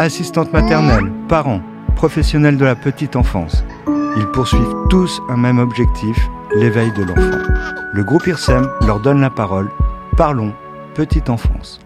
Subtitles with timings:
[0.00, 1.60] Assistantes maternelles, parents,
[1.94, 3.62] professionnels de la petite enfance,
[4.16, 6.16] ils poursuivent tous un même objectif,
[6.56, 7.52] l'éveil de l'enfant.
[7.92, 9.68] Le groupe IRSEM leur donne la parole.
[10.16, 10.54] Parlons
[10.94, 11.80] petite enfance.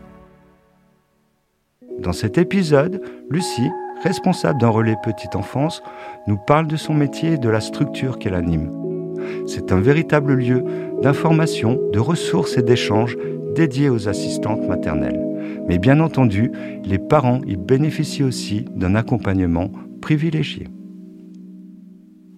[1.99, 3.71] Dans cet épisode, Lucie,
[4.05, 5.83] responsable d'un relais petite enfance,
[6.29, 8.71] nous parle de son métier et de la structure qu'elle anime.
[9.49, 10.63] C'est un véritable lieu
[11.03, 13.17] d'information, de ressources et d'échanges
[13.57, 15.34] dédié aux assistantes maternelles.
[15.69, 16.51] Mais bien entendu,
[16.85, 20.69] les parents y bénéficient aussi d'un accompagnement privilégié.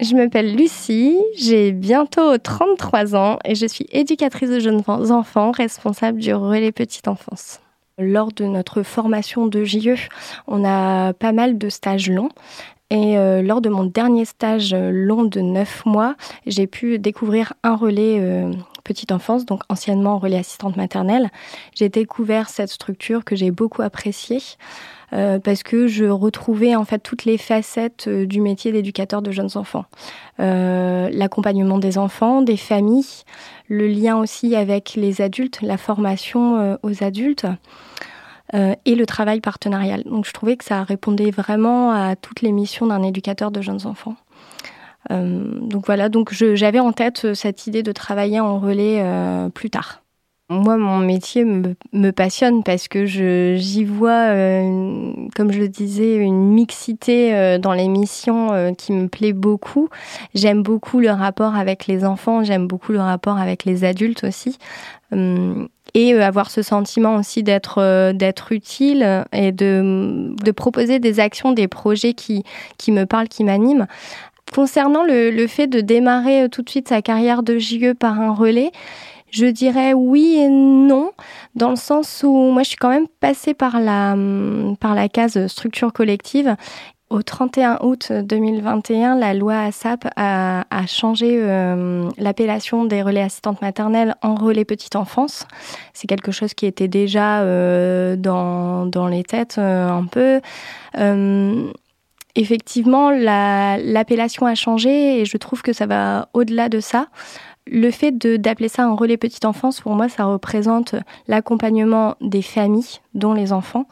[0.00, 6.18] Je m'appelle Lucie, j'ai bientôt 33 ans et je suis éducatrice de jeunes enfants responsable
[6.18, 7.60] du relais petite enfance.
[7.98, 9.94] Lors de notre formation de JE,
[10.46, 12.28] on a pas mal de stages longs.
[12.90, 16.14] Et euh, lors de mon dernier stage long de 9 mois,
[16.46, 18.52] j'ai pu découvrir un relais euh,
[18.86, 21.30] petite enfance, donc anciennement relais assistante maternelle.
[21.74, 24.40] J'ai découvert cette structure que j'ai beaucoup appréciée.
[25.12, 29.30] Euh, parce que je retrouvais en fait toutes les facettes euh, du métier d'éducateur de
[29.30, 29.84] jeunes enfants.
[30.40, 33.22] Euh, l'accompagnement des enfants, des familles,
[33.68, 37.46] le lien aussi avec les adultes, la formation aux adultes.
[38.52, 40.04] et le travail partenarial.
[40.04, 43.86] Donc je trouvais que ça répondait vraiment à toutes les missions d'un éducateur de jeunes
[43.86, 44.14] enfants.
[45.10, 49.02] Donc voilà, donc j'avais en tête cette idée de travailler en relais
[49.54, 50.02] plus tard.
[50.48, 56.52] Moi, mon métier me, passionne parce que j'y vois, euh, comme je le disais, une
[56.52, 59.88] mixité euh, dans l'émission euh, qui me plaît beaucoup.
[60.34, 64.56] J'aime beaucoup le rapport avec les enfants, j'aime beaucoup le rapport avec les adultes aussi.
[65.94, 71.68] et avoir ce sentiment aussi d'être d'être utile et de, de proposer des actions, des
[71.68, 72.44] projets qui,
[72.78, 73.86] qui me parlent, qui m'animent.
[74.54, 78.32] Concernant le, le fait de démarrer tout de suite sa carrière de JE par un
[78.32, 78.70] relais,
[79.30, 81.10] je dirais oui et non,
[81.54, 84.16] dans le sens où moi je suis quand même passée par la,
[84.80, 86.56] par la case structure collective
[87.08, 93.62] au 31 août 2021, la loi ASAP a, a changé euh, l'appellation des relais assistantes
[93.62, 95.46] maternelles en relais petite enfance.
[95.92, 100.40] C'est quelque chose qui était déjà euh, dans, dans les têtes euh, un peu.
[102.36, 107.08] Effectivement, l'appellation a changé et je trouve que ça va au-delà de ça.
[107.66, 110.94] Le fait d'appeler ça un relais petite enfance, pour moi, ça représente
[111.26, 113.86] l'accompagnement des familles, dont les enfants,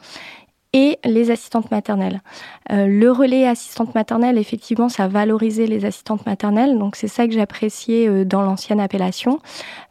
[0.75, 2.21] et les assistantes maternelles.
[2.71, 7.33] Euh, le relais assistante maternelle, effectivement, ça valorisait les assistantes maternelles, donc c'est ça que
[7.33, 9.39] j'appréciais euh, dans l'ancienne appellation.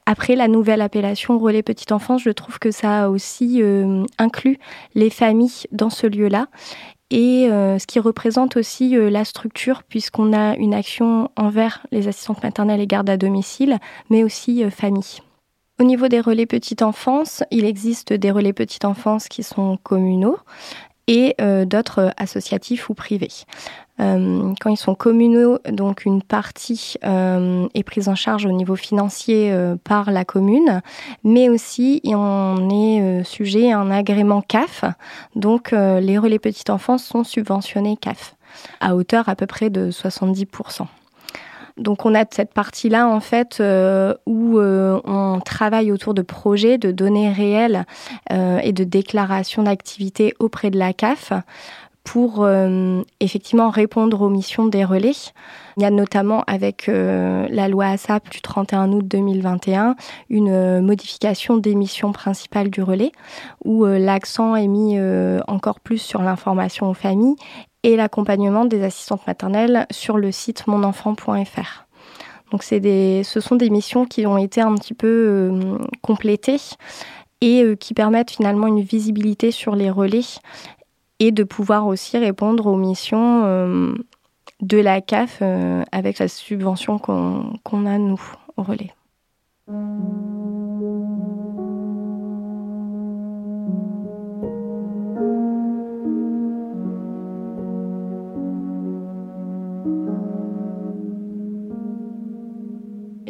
[0.04, 4.59] Après la nouvelle appellation relais petite enfance, je trouve que ça a aussi euh, inclus
[4.94, 6.48] les familles dans ce lieu-là
[7.14, 12.08] et euh, ce qui représente aussi euh, la structure puisqu'on a une action envers les
[12.08, 13.78] assistantes maternelles et gardes à domicile,
[14.10, 15.20] mais aussi euh, famille.
[15.80, 20.38] Au niveau des relais petite enfance, il existe des relais petite enfance qui sont communaux
[21.06, 23.31] et d'autres associatifs ou privés.
[24.00, 28.75] Euh, quand ils sont communaux, donc une partie euh, est prise en charge au niveau
[28.75, 30.82] financier euh, par la commune,
[31.22, 34.84] mais aussi on est sujet à un agrément CAF.
[35.37, 38.34] Donc les relais petite enfance sont subventionnés CAF
[38.81, 40.87] à hauteur à peu près de 70%.
[41.76, 43.60] Donc on a cette partie-là en fait
[44.26, 47.84] où on travaille autour de projets, de données réelles
[48.30, 51.32] et de déclarations d'activité auprès de la CAF
[52.04, 55.12] pour euh, effectivement répondre aux missions des relais.
[55.76, 59.96] Il y a notamment avec euh, la loi ASAP du 31 août 2021
[60.28, 63.12] une euh, modification des missions principales du relais
[63.64, 64.98] où l'accent est mis
[65.48, 67.36] encore plus sur l'information aux familles
[67.84, 71.86] et l'accompagnement des assistantes maternelles sur le site monenfant.fr.
[72.50, 76.60] Donc des, ce sont des missions qui ont été un petit peu complétées
[77.40, 80.20] et qui permettent finalement une visibilité sur les relais
[81.20, 83.94] et de pouvoir aussi répondre aux missions euh,
[84.60, 88.20] de la CAF euh, avec la subvention qu'on a, nous,
[88.56, 88.92] au relais.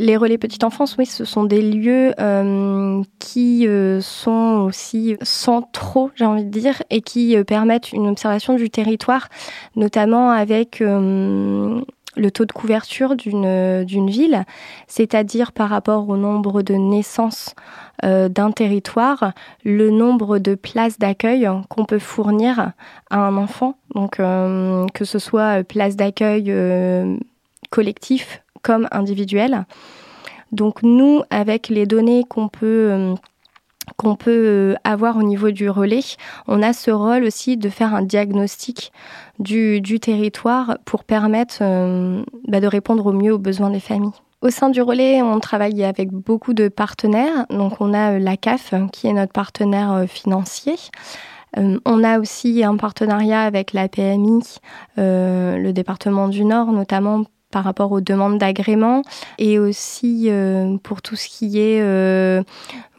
[0.05, 6.11] Les relais petite enfance, oui, ce sont des lieux euh, qui euh, sont aussi centraux,
[6.15, 9.31] j'ai envie de dire, et qui euh, permettent une observation du territoire,
[9.77, 14.45] notamment avec le taux de couverture d'une ville,
[14.89, 17.55] c'est-à-dire par rapport au nombre de naissances
[18.03, 19.33] d'un territoire,
[19.65, 22.73] le nombre de places d'accueil qu'on peut fournir
[23.09, 26.53] à un enfant, donc que ce soit place d'accueil
[27.71, 29.67] collectif comme individuel.
[30.51, 33.15] Donc nous, avec les données qu'on peut, euh,
[33.97, 36.17] qu'on peut avoir au niveau du relais,
[36.49, 38.91] on a ce rôle aussi de faire un diagnostic
[39.39, 41.59] du, territoire pour permettre
[42.49, 44.13] bah, de répondre au mieux aux besoins des familles.
[44.45, 47.47] Au sein du relais, on travaille avec beaucoup de partenaires.
[47.49, 50.75] Donc, on a euh, la CAF, qui est notre partenaire euh, financier.
[51.57, 54.43] Euh, on a aussi un partenariat avec la PMI,
[54.99, 59.03] le département du Nord, notamment par rapport aux demandes d'agrément
[59.39, 62.43] et aussi euh, pour tout ce qui est euh,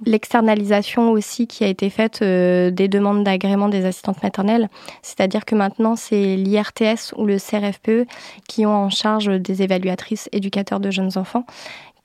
[0.05, 4.69] l'externalisation aussi qui a été faite euh, des demandes d'agrément des assistantes maternelles.
[5.01, 8.07] C'est-à-dire que maintenant, c'est l'IRTS ou le CRFPE
[8.47, 11.45] qui ont en charge des évaluatrices éducateurs de jeunes enfants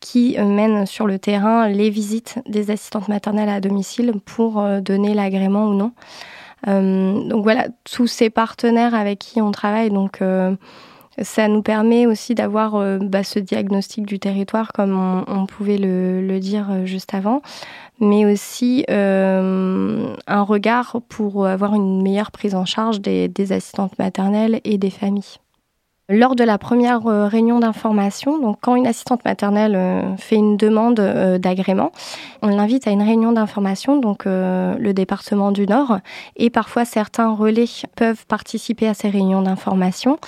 [0.00, 5.68] qui mènent sur le terrain les visites des assistantes maternelles à domicile pour donner l'agrément
[5.68, 5.92] ou non.
[6.66, 10.20] donc voilà, tous ces partenaires avec qui on travaille, donc
[11.22, 16.38] ça nous permet aussi d'avoir euh, bah, ce diagnostic du territoire, comme on, pouvait le,
[16.40, 17.42] dire euh, juste avant,
[18.00, 24.60] mais aussi euh, un regard pour avoir une meilleure prise en charge des, assistantes maternelles
[24.64, 25.36] et des familles.
[26.08, 30.96] Lors de la première réunion d'information, donc quand une assistante maternelle fait une demande
[31.38, 31.92] d'agrément,
[32.42, 36.00] on l'invite à une réunion d'information, donc le département du Nord,
[36.34, 40.18] et parfois certains relais peuvent participer à ces réunions d'information.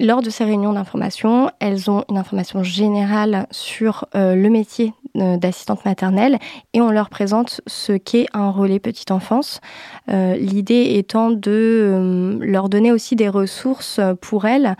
[0.00, 5.36] Lors de ces réunions d'information, elles ont une information générale sur euh, le métier euh,
[5.38, 6.38] d'assistante maternelle
[6.72, 9.60] et on leur présente ce qu'est un relais petite enfance.
[10.08, 14.76] Euh, l'idée étant de leur donner aussi des ressources pour elles,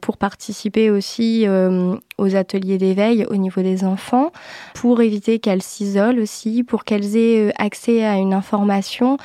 [0.00, 1.46] pour participer aussi
[2.18, 4.32] aux ateliers d'éveil au niveau des enfants,
[4.74, 9.18] pour éviter qu'elles s'isolent aussi, pour qu'elles aient accès à une information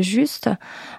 [0.00, 0.50] juste.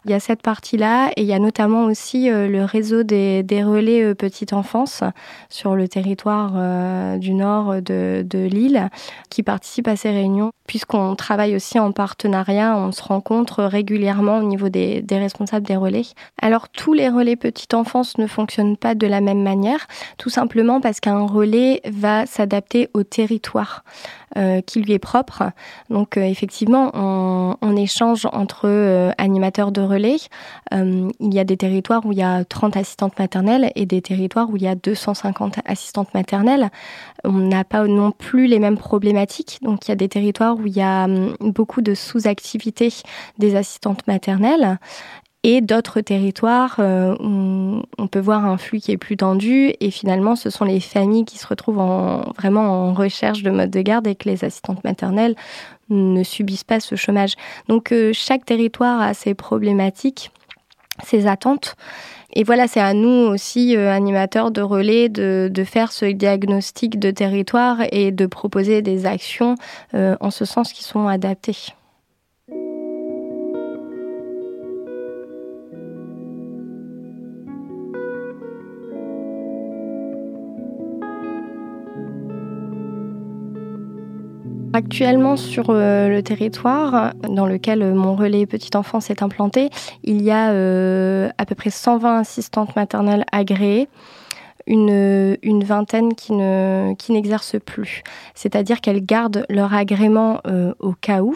[0.05, 3.63] Il y a cette partie-là et il y a notamment aussi le réseau des, des
[3.63, 5.03] relais euh, petite enfance
[5.49, 8.49] sur le territoire euh, du nord de, de
[9.29, 10.51] qui participent à ces réunions.
[10.67, 16.05] Puisqu'on travaille aussi en partenariat, on se rencontre régulièrement au niveau des, responsables des relais.
[16.41, 19.87] Alors tous les relais petite enfance ne fonctionnent pas de la même manière,
[20.17, 23.83] tout simplement parce qu'un relais va s'adapter au territoire.
[24.37, 25.43] Euh, qui lui est propre.
[25.89, 30.15] Donc effectivement, on, échange entre animateurs de relais.
[30.71, 34.49] il y a des territoires où il y a 30 assistantes maternelles et des territoires
[34.49, 36.69] où il y a 250 assistantes maternelles.
[37.23, 39.59] On n'a pas non plus les mêmes problématiques.
[39.61, 42.93] Donc il y a des territoires où il y a hum, beaucoup de sous-activités
[43.37, 44.77] des assistantes maternelles
[45.43, 49.89] et d'autres territoires euh, où on peut voir un flux qui est plus tendu et
[49.89, 53.81] finalement ce sont les familles qui se retrouvent en, vraiment en recherche de mode de
[53.81, 55.35] garde et que les assistantes maternelles
[55.89, 57.33] ne subissent pas ce chômage.
[57.67, 60.31] Donc euh, chaque territoire a ses problématiques,
[61.03, 61.75] ses attentes.
[62.33, 66.99] Et voilà, c'est à nous aussi, euh, animateurs de relais, de, de, faire ce diagnostic
[66.99, 69.55] de territoire et de proposer des actions
[69.93, 71.73] en ce sens qui sont adaptées.
[84.83, 89.69] Actuellement sur euh, le territoire dans lequel mon relais petite enfance est implanté,
[90.03, 93.87] il y a euh, à peu près 120 assistantes maternelles agréées.
[94.67, 98.03] Une, vingtaine qui, ne, n'exercent plus.
[98.35, 101.35] C'est-à-dire qu'elles gardent leur agrément euh, au cas où,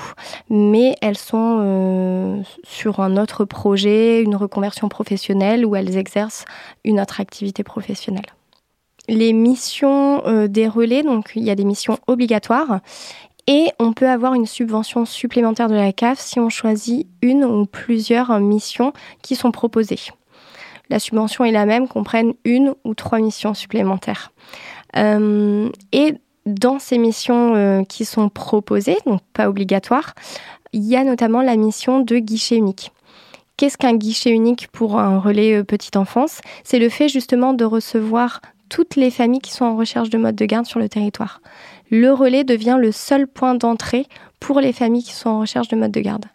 [0.49, 6.45] mais elles sont sur un autre projet, une reconversion professionnelle, où elles exercent
[6.83, 8.27] une autre activité professionnelle
[9.07, 12.79] les missions des relais, donc il y a des missions obligatoires
[13.47, 17.65] et on peut avoir une subvention supplémentaire de la CAF si on choisit une ou
[17.65, 19.99] plusieurs missions qui sont proposées.
[20.89, 24.31] La subvention est la même qu'on prenne une ou trois missions supplémentaires.
[24.95, 30.13] Euh, et dans ces missions euh, qui sont proposées, donc pas obligatoires,
[30.73, 32.91] il y a notamment la mission de guichet unique.
[33.57, 36.41] Qu'est-ce qu'un guichet unique pour un relais euh, petite enfance?
[36.63, 40.35] C'est le fait justement de recevoir toutes les familles qui sont en recherche de mode
[40.35, 41.41] de garde sur le territoire
[41.89, 44.07] le relais devient le seul point d'entrée
[44.39, 46.25] pour les familles qui sont en recherche de mode de garde.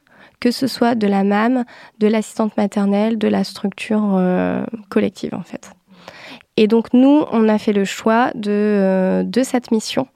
[0.41, 1.65] Que ce soit de la MAM,
[1.99, 5.73] de l'assistante maternelle, de la structure euh, collective en fait.
[6.57, 10.09] Et donc nous, on a fait le choix de, euh, cette mission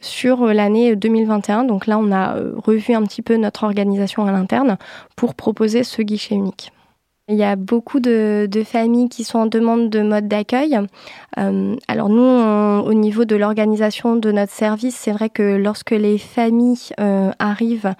[0.00, 1.64] sur l'année 2021.
[1.64, 4.78] Donc là, on a euh, revu un petit peu notre organisation à l'interne
[5.16, 6.72] pour proposer ce guichet unique.
[7.32, 10.78] Il y a beaucoup de, familles qui sont en demande de mode d'accueil.
[11.38, 16.18] Euh, alors nous, au niveau de l'organisation de notre service, c'est vrai que lorsque les
[16.18, 17.94] familles euh, arrivent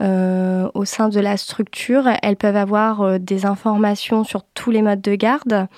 [0.00, 5.02] euh, au sein de la structure, elles peuvent avoir des informations sur tous les modes
[5.02, 5.68] de garde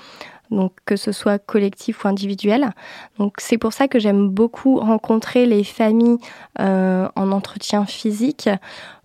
[0.53, 2.71] donc que ce soit collectif ou individuel.
[3.19, 6.19] Donc c'est pour ça que j'aime beaucoup rencontrer les familles
[6.59, 8.49] en entretien physique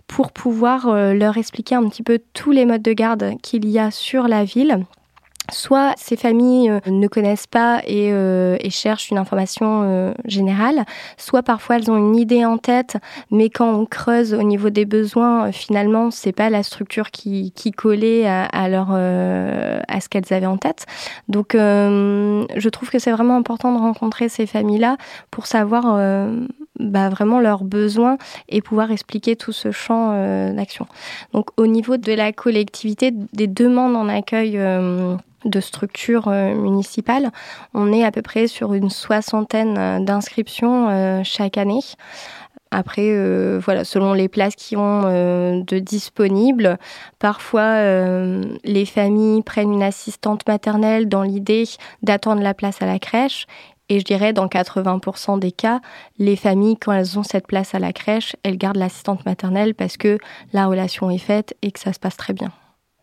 [0.07, 3.91] pour pouvoir leur expliquer un petit peu tous les modes de garde qu'il y a
[3.91, 4.85] sur la ville
[5.51, 10.85] Soit ces familles euh, ne connaissent pas et, euh, cherchent une information euh, générale,
[11.17, 12.97] soit parfois elles ont une idée en tête,
[13.29, 18.25] mais quand on creuse au niveau des besoins, finalement c'est pas la structure qui, collait
[18.27, 20.85] à leur à ce qu'elles avaient en tête.
[21.29, 24.97] Donc je trouve que c'est vraiment important de rencontrer ces familles-là
[25.31, 25.85] pour savoir
[26.79, 28.17] bah, vraiment leurs besoins
[28.49, 30.11] et pouvoir expliquer tout ce champ
[30.53, 30.87] d'action.
[31.33, 34.59] Donc au niveau de la collectivité, des demandes en accueil
[35.45, 37.31] de structures euh, municipales.
[37.73, 41.81] On est à peu près sur une soixantaine euh, d'inscriptions euh, chaque année.
[42.71, 43.15] Après,
[43.59, 46.77] voilà, selon les places qui ont de disponibles,
[47.19, 47.79] parfois
[48.65, 51.63] les familles prennent une assistante maternelle dans l'idée
[52.01, 53.45] d'attendre la place à la crèche.
[53.89, 55.79] Et je dirais, dans 80% des cas,
[56.17, 59.97] les familles, quand elles ont cette place à la crèche, elles gardent l'assistante maternelle parce
[59.97, 60.17] que
[60.53, 62.51] la relation est faite et que ça se passe très bien.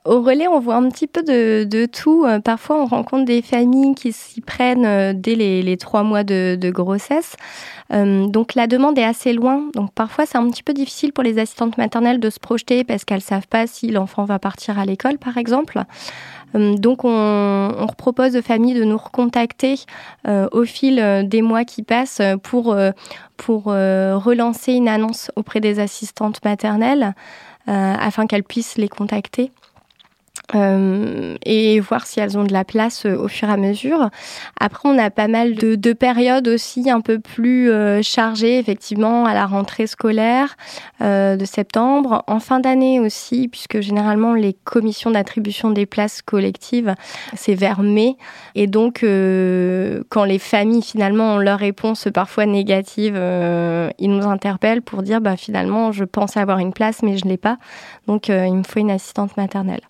[0.05, 2.25] Au relais, on voit un petit peu de, tout.
[2.27, 6.71] Euh, parfois, on rencontre des familles qui s'y prennent euh, dès les, trois mois de,
[6.71, 7.37] grossesse.
[7.93, 9.69] Euh, donc, la demande est assez loin.
[9.75, 13.05] Donc, parfois, c'est un petit peu difficile pour les assistantes maternelles de se projeter parce
[13.05, 15.81] qu'elles savent pas si l'enfant va partir à l'école, par exemple.
[16.54, 19.76] Donc, on, propose aux familles de nous recontacter
[20.26, 22.76] au fil des mois qui passent pour,
[23.37, 27.14] pour relancer une annonce auprès des assistantes maternelles
[27.66, 29.52] afin qu'elles puissent les contacter.
[30.54, 34.11] Euh, et voir si elles ont de la place euh, au fur et à mesure.
[34.61, 39.35] Après, on a pas mal de, périodes aussi un peu plus euh, chargées, effectivement, à
[39.35, 40.56] la rentrée scolaire
[41.00, 46.94] de septembre, en fin d'année aussi, puisque généralement les commissions d'attribution des places collectives,
[47.35, 48.16] c'est vers mai.
[48.54, 55.02] Et donc, quand les familles finalement ont leur réponse parfois négative, ils nous interpellent pour
[55.02, 57.59] dire, bah, finalement, je pense avoir une place, mais je l'ai pas.
[58.06, 59.82] Donc, il me faut une assistante maternelle.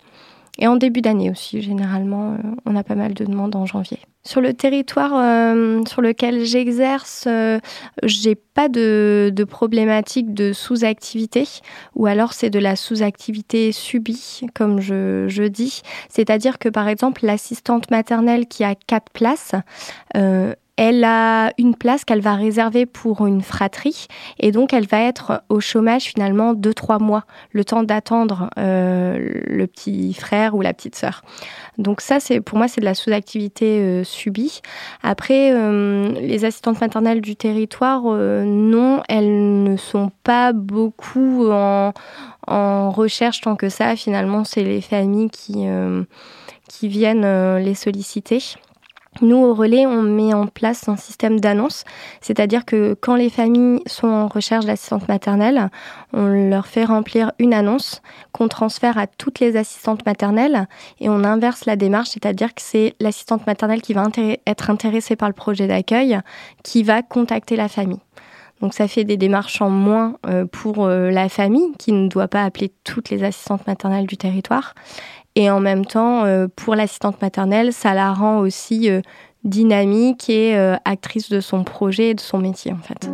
[0.59, 3.99] Et en début d'année aussi, généralement, euh, on a pas mal de demandes en janvier.
[4.23, 7.59] Sur le territoire euh, sur lequel j'exerce, euh,
[8.03, 11.49] j'ai pas de, problématique de sous-activité,
[11.97, 15.81] ou alors c'est de la sous-activité subie, comme je, je dis.
[16.11, 19.55] C'est-à-dire que par exemple, l'assistante maternelle qui a quatre places,
[20.85, 24.09] elle a une place qu'elle va réserver pour une fratrie
[24.41, 27.23] et donc elle va être au chômage finalement deux trois mois,
[27.53, 31.23] le temps d'attendre euh, le petit frère ou la petite sœur.
[31.79, 34.61] Donc ça, c'est pour moi, c'est de la sous-activité euh, subie.
[35.05, 41.93] Après, euh, les assistantes maternelles du territoire, non, elles ne sont pas beaucoup en,
[42.49, 43.95] en, recherche tant que ça.
[43.95, 45.65] Finalement, c'est les familles qui
[46.69, 48.43] qui viennent les solliciter.
[49.21, 51.85] Nous, au relais, on met en place un système d'annonce,
[52.23, 55.69] c'est-à-dire que quand les familles sont en recherche d'assistante maternelle,
[56.15, 58.01] on leur fait remplir une annonce
[58.33, 60.67] qu'on transfère à toutes les assistantes maternelles
[60.99, 64.07] et on inverse la démarche, c'est-à-dire que c'est l'assistante maternelle qui va
[64.47, 66.19] être intéressée par le projet d'accueil
[66.63, 68.01] qui va contacter la famille.
[68.63, 72.29] Donc ça fait des démarches en moins euh, pour euh, la famille qui ne doit
[72.29, 74.75] pas appeler toutes les assistantes maternelles du territoire.
[75.35, 78.91] Et en même temps, euh, pour l'assistante maternelle, ça la rend aussi
[79.45, 83.11] dynamique et actrice de son projet et de son métier en fait.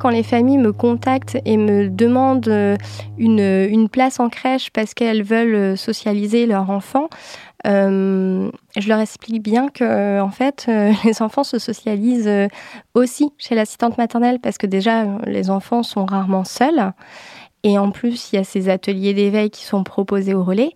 [0.00, 2.76] Quand les familles me contactent et me demandent euh,
[3.18, 7.08] une, place en crèche parce qu'elles veulent euh, socialiser leur enfant,
[7.66, 10.68] euh, je leur explique bien que en fait
[11.04, 12.48] les enfants se socialisent
[12.94, 16.92] aussi chez l'assistante maternelle parce que déjà les enfants sont rarement seuls.
[17.62, 20.72] Et en plus il y a ces ateliers d'éveil qui sont proposés au relais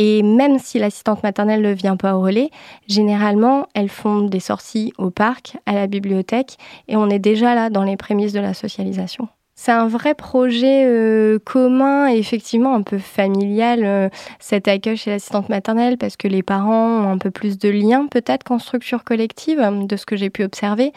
[0.00, 2.50] et même si l'assistante maternelle ne vient pas au relais,
[2.86, 7.68] généralement, elles font des sorties au parc, à la bibliothèque, et on est déjà là
[7.68, 9.28] dans les prémices de la socialisation.
[9.60, 15.10] C'est un vrai projet euh, commun et effectivement un peu familial, euh, cet accueil chez
[15.10, 19.02] l'assistante maternelle, parce que les parents ont un peu plus de liens peut-être qu'en structure
[19.02, 20.92] collective, de ce que j'ai pu observer.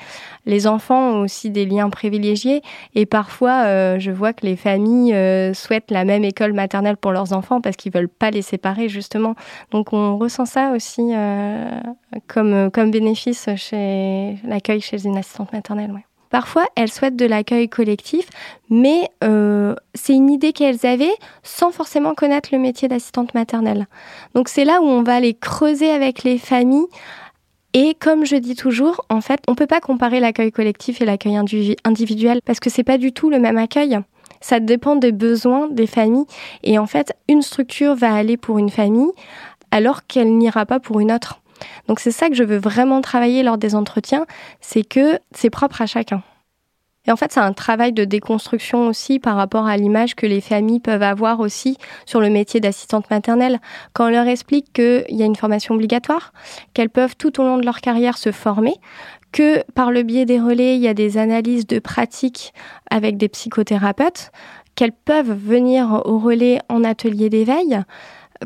[0.46, 2.62] Les enfants ont aussi des liens privilégiés
[2.94, 5.16] et parfois euh, je vois que les familles
[5.56, 9.34] souhaitent la même école maternelle pour leurs enfants parce qu'ils veulent pas les séparer justement.
[9.72, 11.14] Donc on ressent ça aussi
[12.28, 16.04] comme, comme bénéfice chez l'accueil chez une assistante maternelle.
[16.32, 18.28] Parfois, elles souhaitent de l'accueil collectif,
[18.70, 23.88] mais euh, c'est une idée qu'elles avaient sans forcément connaître le métier d'assistante maternelle.
[24.34, 26.88] Donc c'est là où on va aller creuser avec les familles
[27.74, 31.38] Et comme je dis toujours, en fait, on peut pas comparer l'accueil collectif et l'accueil
[31.38, 34.00] individuel parce que c'est pas du tout le même accueil.
[34.40, 36.26] Ça dépend des besoins des familles.
[36.64, 39.12] Et en fait, une structure va aller pour une famille
[39.70, 41.42] alors qu'elle n'ira pas pour une autre.
[41.88, 44.26] Donc c'est ça que je veux vraiment travailler lors des entretiens,
[44.60, 46.24] c'est que c'est propre à chacun.
[47.08, 50.42] Et en fait, c'est un travail de déconstruction aussi par rapport à l'image que les
[50.42, 53.60] familles peuvent avoir aussi sur le métier d'assistante maternelle.
[53.94, 56.32] Quand on leur explique qu'il y a une formation obligatoire,
[56.74, 58.76] qu'elles peuvent tout au long de leur carrière se former,
[59.32, 62.54] que par le biais des relais, il y a des analyses de pratiques
[62.92, 64.32] avec des psychothérapeutes,
[64.76, 67.82] qu'elles peuvent venir au relais en atelier d'éveil,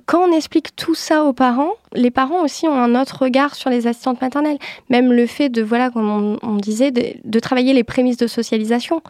[0.05, 3.69] quand on explique tout ça aux parents, les parents aussi ont un autre regard sur
[3.69, 4.57] les assistantes maternelles.
[4.89, 9.01] Même le fait de, voilà, comme on, disait, de, travailler les prémices de socialisation.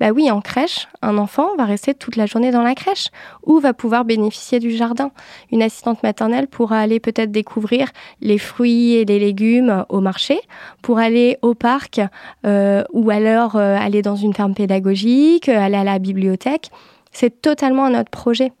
[0.00, 3.08] Bah oui, en crèche, un enfant va rester toute la journée dans la crèche
[3.44, 5.12] ou va pouvoir bénéficier du jardin.
[5.50, 7.88] Une assistante maternelle pourra aller peut-être découvrir
[8.20, 10.40] les fruits et les légumes au marché,
[10.82, 12.00] pour aller au parc
[12.44, 16.70] euh, ou alors euh, aller dans une ferme pédagogique, aller à la bibliothèque.
[17.12, 18.52] C'est totalement un autre projet.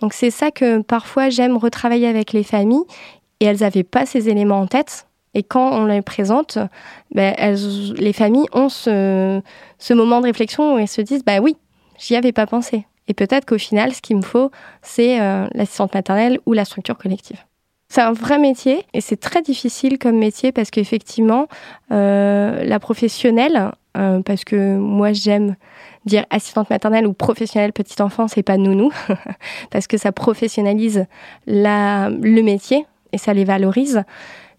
[0.00, 2.84] Donc c'est ça que parfois j'aime retravailler avec les familles
[3.40, 5.06] et elles n'avaient pas ces éléments en tête.
[5.34, 6.58] Et quand on les présente,
[7.14, 7.34] ben,
[7.96, 9.40] les familles ont ce,
[9.92, 11.56] moment de réflexion où elles se disent bah oui,
[11.98, 12.86] j'y avais pas pensé.
[13.08, 14.50] Et peut-être qu'au final, ce qu'il me faut,
[14.82, 17.38] c'est euh, l'assistante maternelle ou la structure collective.
[17.88, 21.48] C'est un vrai métier et c'est très difficile comme métier parce qu'effectivement,
[21.90, 25.56] euh, la professionnelle, euh, parce que moi j'aime
[26.08, 28.90] dire assistante maternelle ou professionnelle petite enfance et pas nounou,
[29.70, 31.06] parce que ça professionnalise
[31.46, 34.02] le métier et ça les valorise.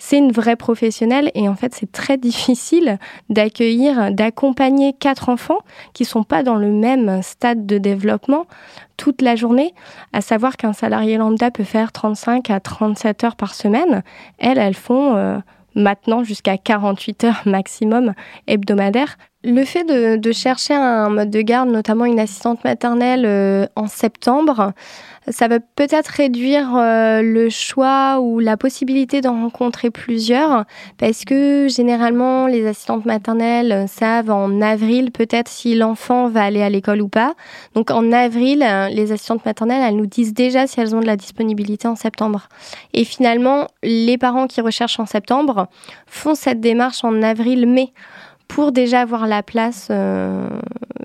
[0.01, 2.97] C'est une vraie professionnelle et en fait c'est très difficile
[3.29, 5.59] d'accueillir, d'accompagner quatre enfants
[5.93, 8.45] qui sont pas dans le même stade de développement
[8.95, 9.73] toute la journée,
[10.13, 14.03] à savoir qu'un salarié lambda peut faire 35 à 37 heures par semaine.
[14.37, 15.37] Elles, elles font euh,
[15.75, 18.13] maintenant jusqu'à 48 heures maximum
[18.47, 19.17] hebdomadaires.
[19.45, 24.73] Le fait de, chercher un mode de garde, notamment une assistante maternelle euh, en septembre,
[25.29, 30.65] ça va peut-être réduire euh, le choix ou la possibilité d'en rencontrer plusieurs,
[30.97, 36.69] parce que généralement les assistantes maternelles savent en avril peut-être si l'enfant va aller à
[36.69, 37.33] l'école ou pas.
[37.75, 38.59] Donc en avril,
[38.91, 42.49] les assistantes maternelles, elles nous disent déjà si elles ont de la disponibilité en septembre.
[42.93, 45.67] Et finalement, les parents qui recherchent en septembre
[46.07, 47.93] font cette démarche en avril-mai
[48.49, 50.49] pour déjà avoir la place euh,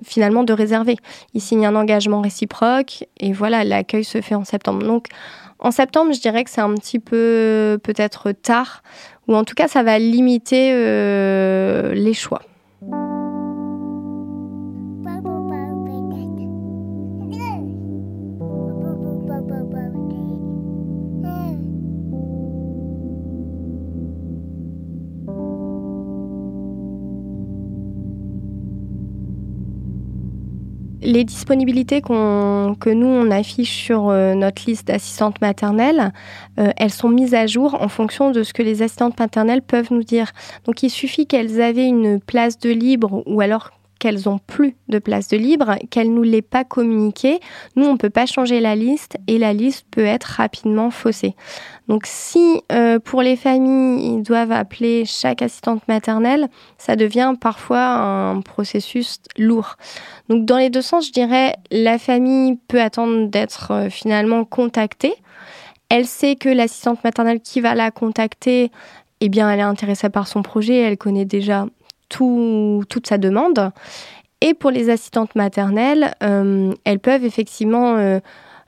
[0.03, 0.97] finalement de réserver.
[1.33, 4.85] Ils signent un engagement réciproque et voilà, l'accueil se fait en septembre.
[4.85, 5.07] Donc
[5.59, 8.83] en septembre, je dirais que c'est un petit peu peut-être tard,
[9.27, 12.41] ou en tout cas ça va limiter euh, les choix.
[31.05, 36.11] Les disponibilités que nous, on affiche sur euh, notre liste d'assistantes maternelles,
[36.59, 39.89] euh, elles sont mises à jour en fonction de ce que les assistantes maternelles peuvent
[39.91, 40.31] nous dire.
[40.65, 44.99] Donc il suffit qu'elles avaient une place de libre ou alors qu'elles ont plus de
[44.99, 47.39] place de libre, qu'elles nous l'aient pas communiqué,
[47.75, 51.35] nous on peut pas changer la liste et la liste peut être rapidement faussée.
[51.87, 57.85] Donc si euh, pour les familles ils doivent appeler chaque assistante maternelle, ça devient parfois
[57.85, 59.77] un processus lourd.
[60.29, 65.15] Donc dans les deux sens, je dirais la famille peut attendre d'être euh, finalement contactée.
[65.89, 68.71] Elle sait que l'assistante maternelle qui va la contacter,
[69.21, 71.67] eh bien, elle est intéressée par son projet, elle connaît déjà
[72.09, 73.71] toute sa demande.
[74.41, 78.19] Et pour les assistantes maternelles, euh, elles peuvent effectivement euh,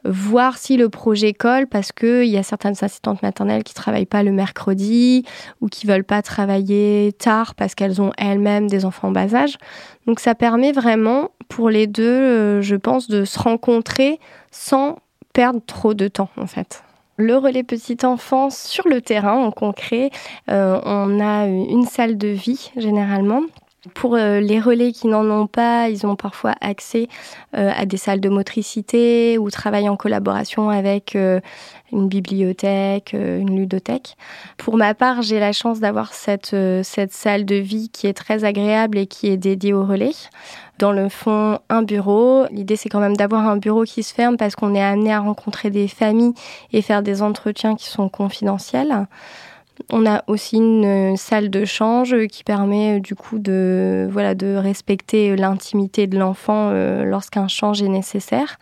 [0.06, 4.23] voir si le projet colle parce qu'il y a certaines assistantes maternelles qui travaillent pas
[4.23, 5.26] le mercredi
[5.62, 9.58] ou qui veulent pas travailler tard parce qu'elles ont elles-mêmes des enfants en bas âge.
[10.06, 14.19] Donc ça permet vraiment pour les deux, euh, je pense, de se rencontrer
[14.52, 15.00] sans
[15.34, 16.82] perdre trop de temps en fait
[17.17, 20.12] le relais petite enfance sur le terrain en concret.
[20.49, 23.41] Euh, on a une salle de vie généralement.
[23.93, 27.08] Pour euh, les relais qui n'en ont pas, ils ont parfois accès
[27.56, 34.17] euh, à des salles de motricité ou travaillent en collaboration avec une bibliothèque, une ludothèque.
[34.58, 38.43] Pour ma part, j'ai la chance d'avoir cette, cette salle de vie qui est très
[38.43, 40.12] agréable et qui est dédiée au relais
[40.80, 42.46] dans le fond un bureau.
[42.52, 45.20] L'idée c'est quand même d'avoir un bureau qui se ferme parce qu'on est amené à
[45.20, 46.34] rencontrer des familles
[46.74, 49.08] et faire des entretiens qui sont confidentiels.
[49.92, 55.36] On a aussi une salle de change qui permet du coup de voilà de respecter
[55.36, 58.58] l'intimité de l'enfant euh, lorsqu'un change est nécessaire.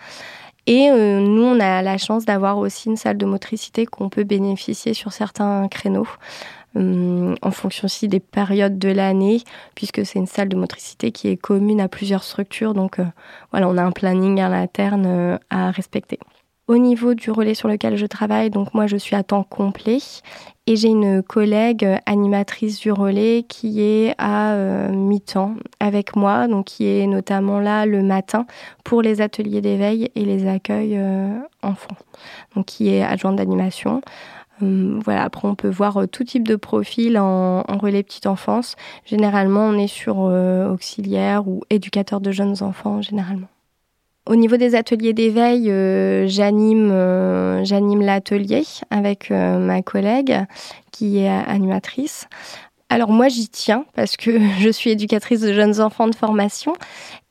[0.67, 4.23] Et euh, nous, on a la chance d'avoir aussi une salle de motricité qu'on peut
[4.23, 6.08] bénéficier sur certains créneaux.
[6.75, 9.41] En fonction aussi des périodes de l'année,
[9.75, 12.73] puisque c'est une salle de motricité qui est commune à plusieurs structures.
[12.73, 12.99] Donc
[13.51, 16.19] voilà, on a un planning à l'interne à respecter.
[16.67, 19.99] Au niveau du relais sur lequel je travaille, donc moi je suis à temps complet
[20.65, 26.65] et j'ai une collègue animatrice du relais qui est à euh, mi-temps avec moi, donc
[26.65, 28.47] qui est notamment là le matin
[28.83, 31.97] pour les ateliers d'éveil et les accueils euh, enfants,
[32.55, 34.01] donc qui est adjointe d'animation.
[34.61, 38.75] Hum, voilà, après on peut voir euh, tout type de profil en, relais petite enfance.
[39.05, 43.47] Généralement, on est sur auxiliaire ou éducateur de jeunes enfants généralement.
[44.27, 47.63] Au niveau des ateliers d'éveil, euh, j'anime euh,
[48.01, 50.45] l'atelier avec euh, ma collègue
[50.91, 52.27] qui est animatrice.
[52.95, 56.71] Alors moi j'y tiens parce que je suis éducatrice de jeunes enfants de formation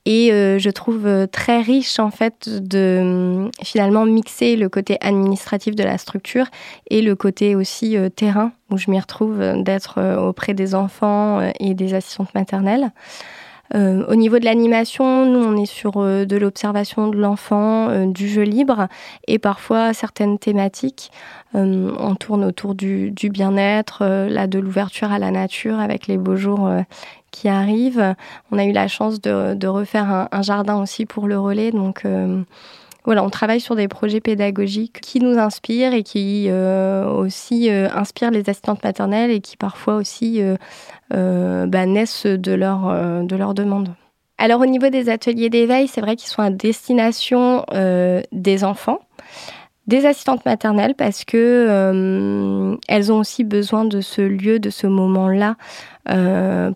[0.05, 5.97] et je trouve très riche en fait de finalement mixer le côté administratif de la
[5.97, 6.45] structure
[6.91, 11.95] et le côté aussi terrain où je m'y retrouve d'être auprès des enfants et des
[11.95, 12.91] assistantes maternelles.
[13.73, 18.05] Euh, au niveau de l'animation, nous, on est sur euh, de l'observation de l'enfant, euh,
[18.05, 18.87] du jeu libre
[19.27, 21.11] et parfois certaines thématiques.
[21.53, 26.69] on tourne autour du, bien-être, là, de l'ouverture à la nature avec les beaux jours
[27.31, 28.13] qui arrivent.
[28.51, 32.03] On a eu la chance de, refaire un, un, jardin aussi pour le relais, donc
[33.05, 37.87] voilà, on travaille sur des projets pédagogiques qui nous inspirent et qui euh, aussi euh,
[37.93, 43.53] inspirent les assistantes maternelles et qui parfois aussi euh, bah, naissent de leur, de leur
[43.53, 43.89] demande.
[44.37, 47.63] Alors au niveau des ateliers d'éveil, c'est vrai qu'ils sont à destination
[48.31, 48.99] des enfants
[49.87, 55.57] des assistantes maternelles parce que elles ont aussi besoin de ce lieu, de ce moment-là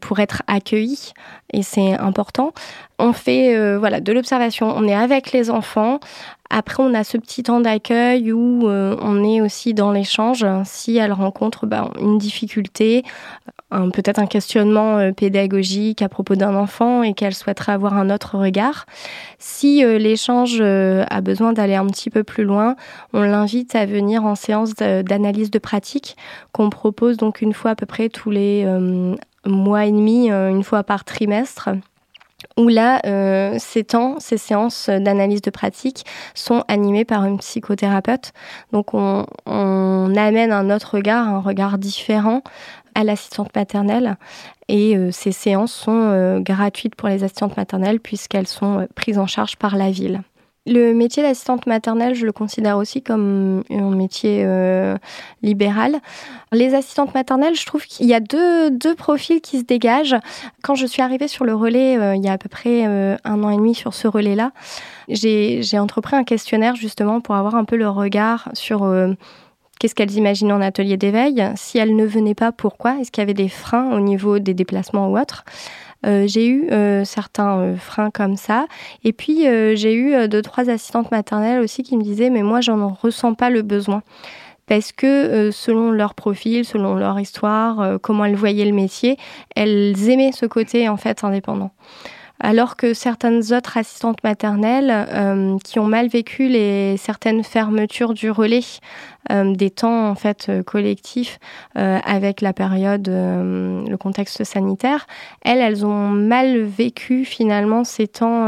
[0.01, 1.13] pour être accueillies
[1.53, 2.53] et c'est important.
[2.97, 5.99] On fait euh, voilà de l'observation, on est avec les enfants.
[6.49, 10.45] Après, on a ce petit temps d'accueil où euh, on est aussi dans l'échange.
[10.65, 13.03] Si elles rencontrent ben, une difficulté,
[13.69, 18.37] peut-être un questionnement euh, pédagogique à propos d'un enfant et qu'elles souhaiteraient avoir un autre
[18.37, 18.85] regard.
[19.37, 22.75] Si l'échange a besoin d'aller un petit peu plus loin,
[23.13, 26.17] on l'invite à venir en séance d'analyse de pratique
[26.51, 28.65] qu'on propose donc une fois à peu près tous les
[29.45, 31.69] mois et demi, euh, une fois par trimestre
[32.57, 36.05] où là, euh, ces temps, ces séances d'analyse de pratique
[36.35, 38.31] sont animées par une psychothérapeute.
[38.71, 39.25] Donc on,
[40.15, 42.41] amène un autre regard, un regard différent
[42.95, 44.17] à l'assistante maternelle.
[44.67, 49.55] Et euh, ces séances sont gratuites pour les assistantes maternelles puisqu'elles sont prises en charge
[49.55, 50.21] par la ville.
[50.69, 54.97] Le métier d'assistante maternelle, je le considère aussi comme un métier euh,
[55.41, 55.95] libéral.
[56.51, 60.17] Les assistantes maternelles, je trouve qu'il y a deux, deux, profils qui se dégagent.
[60.61, 63.15] Quand je suis arrivée sur le relais, euh, il y a à peu près euh,
[63.23, 64.51] un an et demi sur ce relais-là,
[65.07, 68.85] j'ai entrepris un questionnaire justement pour avoir un peu le regard sur
[69.79, 71.43] qu'est-ce qu'elles imaginent en atelier d'éveil?
[71.55, 72.97] Si elles ne venaient pas, pourquoi?
[72.99, 75.45] Est-ce qu'il y avait des freins au niveau des déplacements ou autres?
[76.05, 78.67] Euh, j'ai eu euh, certains euh, freins comme ça.
[79.03, 82.89] Et puis, j'ai eu deux, trois assistantes maternelles aussi qui me disaient, mais moi, j'en
[82.89, 84.03] ressens pas le besoin
[84.67, 89.17] parce que selon leur profil, selon leur histoire, comment elles voyaient le métier,
[89.55, 91.71] elles aimaient ce côté en fait indépendant
[92.39, 98.31] alors que certaines autres assistantes maternelles euh, qui ont mal vécu les certaines fermetures du
[98.31, 98.63] relais,
[99.31, 101.39] euh, des temps en fait euh, collectifs
[101.75, 105.07] avec la période, le contexte sanitaire,
[105.41, 108.47] elles, elles ont mal vécu finalement ces temps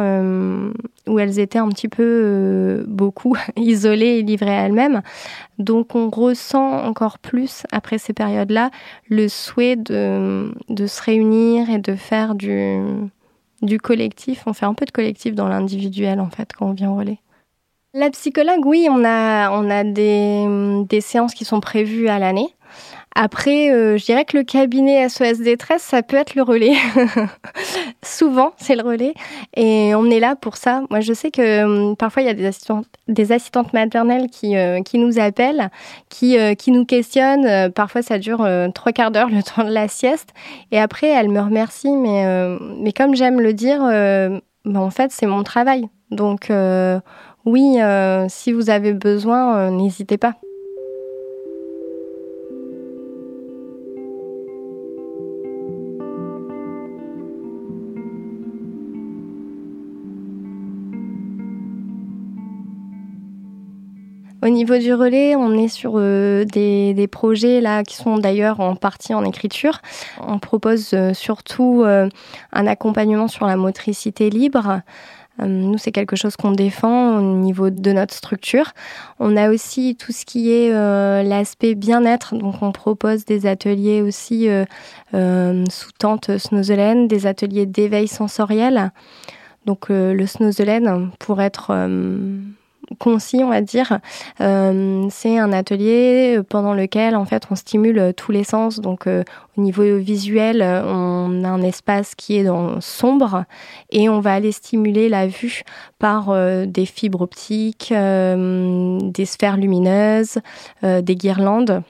[1.07, 5.01] où elles étaient un petit peu beaucoup isolées et livrées à elles-mêmes.
[5.59, 8.69] Donc on ressent encore plus après ces périodes-là
[9.09, 12.81] le souhait de, de se réunir et de faire du
[13.61, 14.43] du collectif.
[14.45, 17.19] On fait un peu de collectif dans l'individuel, en fait, quand on vient au relais.
[17.93, 22.47] La psychologue, oui, on a, on a des, des séances qui sont prévues à l'année.
[23.13, 26.75] Après, euh, je dirais que le cabinet SOS détresse, ça peut être le relais.
[28.03, 29.13] Souvent, c'est le relais.
[29.55, 30.83] Et on est là pour ça.
[30.89, 34.55] Moi, je sais que hum, parfois, il y a des assistantes, des assistantes maternelles qui,
[34.55, 35.69] euh, qui nous appellent,
[36.07, 37.71] qui, euh, qui nous questionnent.
[37.73, 40.29] parfois, ça dure trois quarts d'heure, le temps de la sieste.
[40.71, 41.97] Et après, elles me remercient.
[41.97, 42.25] Mais,
[42.79, 45.85] mais comme j'aime le dire, ben, en fait, c'est mon travail.
[46.11, 46.49] Donc,
[47.45, 47.77] oui,
[48.29, 50.35] si vous avez besoin, n'hésitez pas.
[64.43, 68.75] Au niveau du relais, on est sur euh, des, projets là qui sont d'ailleurs en
[68.75, 69.81] partie en écriture.
[70.19, 72.09] On propose euh, surtout euh,
[72.51, 74.81] un accompagnement sur la motricité libre.
[75.39, 78.71] Euh, nous, c'est quelque chose qu'on défend au niveau de notre structure.
[79.19, 80.71] On a aussi tout ce qui est
[81.23, 82.35] l'aspect bien-être.
[82.35, 84.49] Donc, on propose des ateliers aussi
[85.13, 88.91] sous tente Snozelen, des ateliers d'éveil sensoriel.
[89.65, 91.71] Donc, le Snozelen, pour être
[92.99, 93.99] concis, on va dire.
[94.39, 98.79] Euh, c'est un atelier pendant lequel en fait on stimule tous les sens.
[98.79, 99.23] Donc euh,
[99.57, 102.47] au niveau visuel, on a un espace qui est
[102.79, 103.45] sombre
[103.89, 105.63] et on va aller stimuler la vue
[105.99, 110.39] par euh, des fibres optiques, des sphères lumineuses,
[110.83, 111.83] des guirlandes.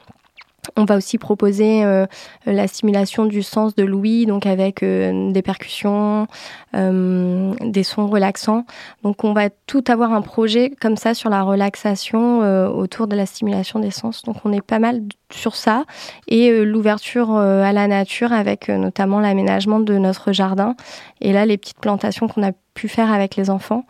[0.78, 2.06] On va aussi proposer euh,
[2.46, 6.28] la stimulation du sens de l'ouïe, donc avec euh, des percussions,
[6.76, 8.66] euh, des sons relaxants.
[9.02, 12.40] Donc on va tout avoir un projet comme ça sur la relaxation
[12.76, 14.22] autour de la stimulation des sens.
[14.22, 15.86] Donc on est pas mal sur ça
[16.28, 20.76] et l'ouverture à la nature avec notamment l'aménagement de notre jardin
[21.22, 23.86] et là les petites plantations qu'on a pu faire avec les enfants.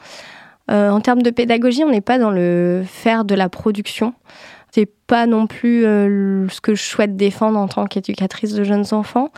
[0.69, 4.13] en termes de pédagogie, on n'est pas dans le faire de la production.
[4.71, 8.85] C'est pas non plus euh, ce que je souhaite défendre en tant qu'éducatrice de jeunes
[8.91, 9.29] enfants.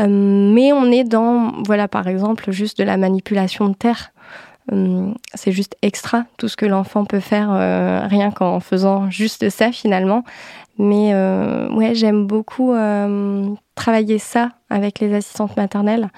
[0.00, 4.12] Euh, mais on est dans, voilà, par exemple, juste de la manipulation de terre.
[4.72, 7.50] Euh, c'est juste extra tout ce que l'enfant peut faire
[8.08, 10.24] rien qu'en faisant juste ça finalement.
[10.78, 11.14] Mais
[11.70, 12.72] ouais, j'aime beaucoup
[13.74, 16.08] travailler ça avec les assistantes maternelles,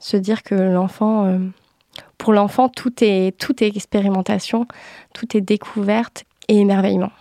[0.00, 1.38] se dire que l'enfant,
[2.18, 4.66] pour l'enfant, tout est tout est expérimentation,
[5.14, 7.12] tout est découverte et émerveillement.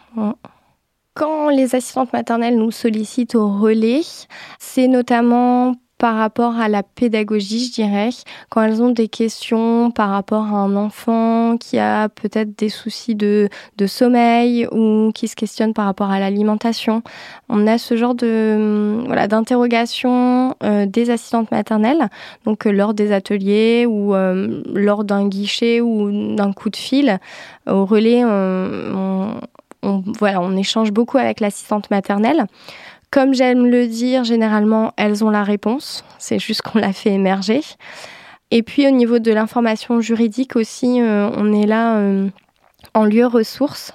[1.19, 4.03] Quand les assistantes maternelles nous sollicitent au relais,
[4.57, 8.11] c'est notamment par rapport à la pédagogie, je dirais,
[8.49, 13.15] quand elles ont des questions par rapport à un enfant qui a peut-être des soucis
[13.15, 13.49] de,
[13.85, 17.03] sommeil ou qui se questionne par rapport à l'alimentation.
[17.49, 22.07] On a ce genre de voilà d'interrogation euh, des assistantes maternelles,
[22.45, 27.19] donc euh, lors des ateliers ou euh, lors d'un guichet ou d'un coup de fil
[27.67, 28.23] au relais,
[29.81, 32.45] on, échange beaucoup avec l'assistante maternelle.
[33.11, 36.03] Comme j'aime le dire, généralement, elles ont la réponse.
[36.19, 37.61] C'est juste qu'on la fait émerger.
[38.51, 42.29] Et puis au niveau de l'information juridique aussi, euh, on est là euh,
[42.93, 43.91] en lieu ressource.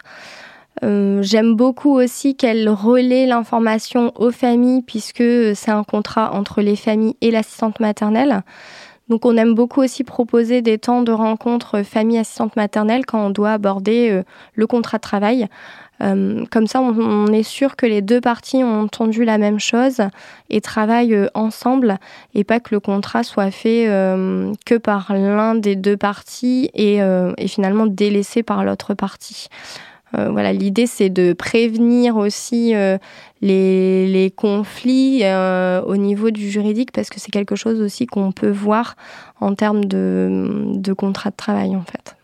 [0.83, 5.23] Euh, j'aime beaucoup aussi qu'elle relaie l'information aux familles puisque
[5.55, 8.43] c'est un contrat entre les familles et l'assistante maternelle.
[9.09, 13.31] Donc on aime beaucoup aussi proposer des temps de rencontre famille assistante maternelle quand on
[13.31, 14.23] doit aborder euh,
[14.55, 15.47] le contrat de travail.
[16.03, 20.01] Euh, comme ça, on, est sûr que les deux parties ont entendu la même chose
[20.51, 21.99] et travaillent euh, ensemble
[22.35, 23.87] et pas que le contrat soit fait
[24.67, 27.01] que par l'un des deux parties et
[27.47, 29.49] finalement délaissé par l'autre partie.
[30.17, 32.99] Euh, voilà, l'idée c'est de prévenir aussi euh,
[33.41, 38.51] les, conflits euh, au niveau du juridique parce que c'est quelque chose aussi qu'on peut
[38.51, 38.97] voir
[39.41, 42.17] en termes de, contrat de travail en fait.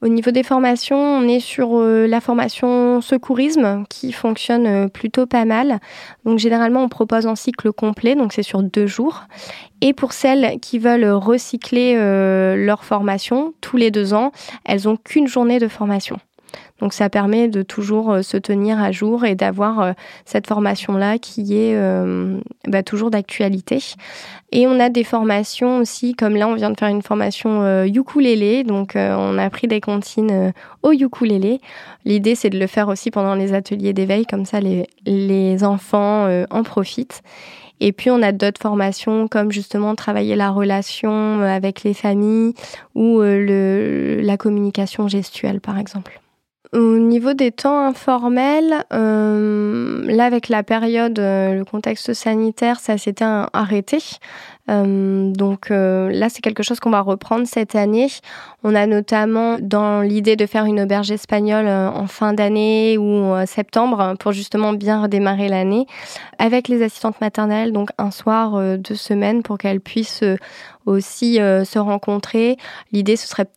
[0.00, 5.78] Au niveau des formations, on est sur la formation secourisme qui fonctionne plutôt pas mal.
[6.24, 9.22] Donc généralement, on propose un cycle complet, donc c'est sur deux jours.
[9.80, 14.32] Et pour celles qui veulent recycler leur formation tous les deux ans,
[14.64, 16.18] elles ont qu'une journée de formation.
[16.82, 19.92] Donc ça permet de toujours euh, se tenir à jour et d'avoir euh,
[20.24, 23.78] cette formation-là qui est euh, bah, toujours d'actualité.
[24.50, 28.64] Et on a des formations aussi, comme là on vient de faire une formation ukulélé,
[28.64, 31.62] donc on a pris des comptines au ukulélé.
[32.04, 36.62] L'idée c'est de le faire aussi pendant les ateliers d'éveil, comme ça les, enfants en
[36.64, 37.22] profitent.
[37.80, 42.52] Et puis on a d'autres formations comme justement travailler la relation avec les familles
[42.94, 46.21] ou la communication gestuelle par exemple.
[46.74, 52.96] Au niveau des temps informels, euh, là avec la période, euh, le contexte sanitaire, ça
[52.96, 53.98] s'était arrêté.
[54.70, 58.06] Euh, donc là, c'est quelque chose qu'on va reprendre cette année.
[58.62, 64.14] On a notamment dans l'idée de faire une auberge espagnole en fin d'année ou septembre
[64.18, 65.84] pour justement bien redémarrer l'année
[66.38, 70.24] avec les assistantes maternelles, donc un soir, deux semaines pour qu'elles puissent
[70.86, 72.56] aussi se rencontrer.
[72.92, 73.48] L'idée, ce serait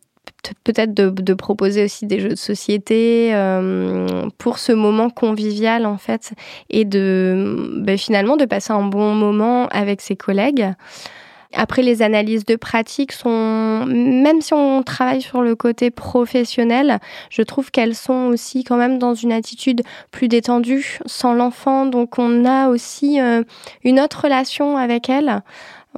[0.64, 6.32] peut-être de, proposer aussi des jeux de société euh, pour ce moment convivial en fait
[6.70, 10.72] et de ben, finalement de passer un bon moment avec ses collègues.
[11.56, 16.98] Après, les analyses de pratique sont, même si on travaille sur le côté professionnel,
[17.30, 21.86] je trouve qu'elles sont aussi quand même dans une attitude plus détendue sans l'enfant.
[21.86, 23.42] Donc, on a aussi euh,
[23.84, 25.42] une autre relation avec elles.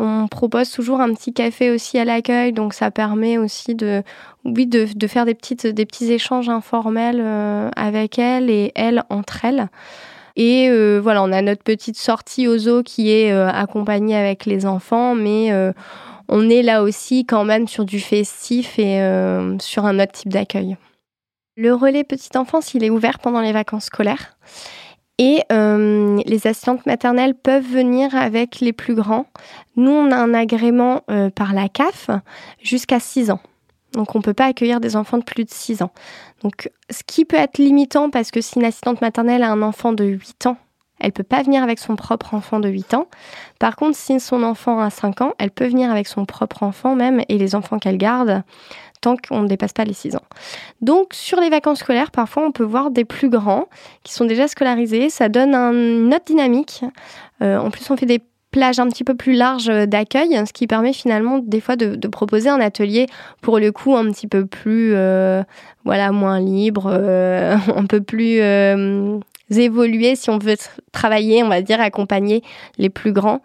[0.01, 4.05] On propose toujours un petit café aussi à l'accueil, donc ça permet aussi de,
[5.09, 9.69] faire des, petits échanges informels euh, avec elles et elles entre elles.
[10.37, 14.47] Et euh, voilà, on a notre petite sortie aux zoo qui est euh, accompagnée avec
[14.47, 15.53] les enfants, mais
[16.29, 19.01] on est là aussi quand même sur du festif et
[19.59, 20.77] sur un autre type d'accueil.
[21.57, 24.37] Le relais petite enfance, il est ouvert pendant les vacances scolaires.
[25.19, 29.27] Et euh, les assistantes maternelles peuvent venir avec les plus grands.
[29.77, 32.11] Nous, on a un agrément euh, par la CAF
[32.63, 33.41] jusqu'à 6 ans.
[33.95, 35.91] Donc, on ne peut pas accueillir des enfants de plus de 6 ans.
[36.43, 39.93] Donc, ce qui peut être limitant parce que si une assistante maternelle a un enfant
[39.93, 40.57] de 8 ans,
[41.01, 43.07] elle peut pas venir avec son propre enfant de 8 ans.
[43.59, 46.95] Par contre, si son enfant a 5 ans, elle peut venir avec son propre enfant
[46.95, 48.43] même et les enfants qu'elle garde
[49.01, 50.25] tant qu'on ne dépasse pas les 6 ans.
[50.81, 53.67] Donc sur les vacances scolaires, parfois on peut voir des plus grands
[54.05, 55.11] qui sont déjà scolarisés.
[55.11, 56.85] Ça donne une autre dynamique.
[57.43, 60.67] Euh, en plus, on fait des plages un petit peu plus larges d'accueil, ce qui
[60.67, 63.07] permet finalement des fois de, proposer un atelier
[63.43, 65.43] pour le coup un petit peu plus, euh,
[65.85, 68.41] voilà, moins libre, euh, un peu plus
[69.51, 70.57] évolué si on veut
[70.93, 72.43] travailler, on va dire, accompagner
[72.79, 73.43] les plus grands.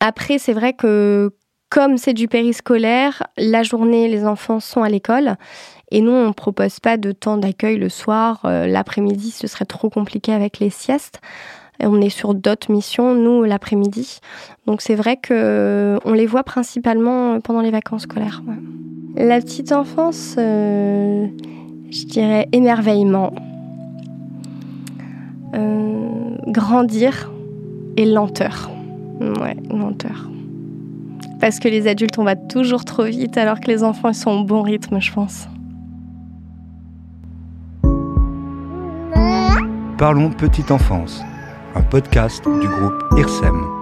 [0.00, 1.30] Après, c'est vrai que
[1.70, 5.36] comme c'est du périscolaire, la journée, les enfants sont à l'école.
[5.92, 8.40] Et nous, on ne propose pas de temps d'accueil le soir.
[8.44, 11.20] Euh, l'après-midi, ce serait trop compliqué avec les siestes.
[11.80, 14.18] Et on est sur d'autres missions, nous, l'après-midi.
[14.66, 18.42] Donc c'est vrai qu'on euh, les voit principalement pendant les vacances scolaires.
[19.16, 21.26] La petite enfance, euh,
[21.90, 23.32] je dirais émerveillement.
[26.46, 27.30] grandir
[27.96, 28.70] et lenteur.
[29.20, 30.30] Ouais, lenteur.
[31.40, 34.30] Parce que les adultes, on va toujours trop vite alors que les enfants, ils sont
[34.30, 35.48] au bon rythme, je pense.
[39.96, 41.22] Parlons Petite Enfance,
[41.74, 43.80] un podcast du groupe IRSEM.